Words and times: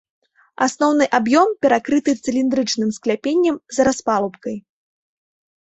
Асноўны 0.65 1.05
аб'ём 1.19 1.49
перакрыты 1.65 2.11
цыліндрычным 2.29 2.89
скляпеннем 2.97 3.55
з 3.79 3.89
распалубкай. 3.89 4.55